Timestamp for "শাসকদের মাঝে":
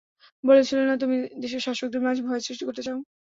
1.65-2.21